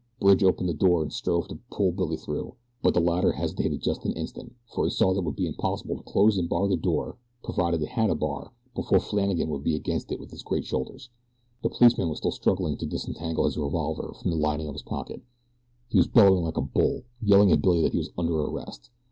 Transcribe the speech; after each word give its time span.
Bridge 0.19 0.43
opened 0.43 0.67
the 0.67 0.73
door 0.73 1.03
and 1.03 1.13
strove 1.13 1.47
to 1.49 1.59
pull 1.69 1.91
Billy 1.91 2.17
through; 2.17 2.55
but 2.81 2.95
the 2.95 2.99
latter 2.99 3.33
hesitated 3.33 3.83
just 3.83 4.03
an 4.03 4.13
instant, 4.13 4.53
for 4.73 4.85
he 4.85 4.89
saw 4.89 5.13
that 5.13 5.19
it 5.19 5.23
would 5.23 5.35
be 5.35 5.45
impossible 5.45 5.95
to 5.95 6.01
close 6.01 6.39
and 6.39 6.49
bar 6.49 6.67
the 6.67 6.75
door, 6.75 7.17
provided 7.43 7.83
it 7.83 7.89
had 7.89 8.09
a 8.09 8.15
bar, 8.15 8.51
before 8.75 8.99
Flannagan 8.99 9.47
would 9.49 9.63
be 9.63 9.75
against 9.75 10.11
it 10.11 10.19
with 10.19 10.31
his 10.31 10.41
great 10.41 10.65
shoulders. 10.65 11.09
The 11.61 11.69
policeman 11.69 12.09
was 12.09 12.17
still 12.17 12.31
struggling 12.31 12.77
to 12.77 12.87
disentangle 12.87 13.45
his 13.45 13.59
revolver 13.59 14.11
from 14.19 14.31
the 14.31 14.37
lining 14.37 14.67
of 14.67 14.73
his 14.73 14.81
pocket. 14.81 15.21
He 15.89 15.99
was 15.99 16.07
bellowing 16.07 16.45
like 16.45 16.57
a 16.57 16.61
bull 16.61 17.03
yelling 17.21 17.51
at 17.51 17.61
Billy 17.61 17.83
that 17.83 17.91
he 17.91 17.99
was 17.99 18.09
under 18.17 18.33
arrest. 18.39 18.89